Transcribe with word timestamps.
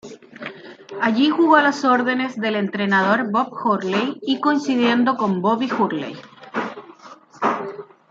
Allí 0.99 1.29
jugó 1.29 1.57
a 1.57 1.61
las 1.61 1.83
órdenes 1.85 2.35
del 2.35 2.55
entrenador 2.55 3.29
Bob 3.29 3.53
Hurley 3.63 4.17
y 4.23 4.39
coincidiendo 4.41 5.15
con 5.15 5.43
Bobby 5.43 5.69
Hurley. 5.71 6.15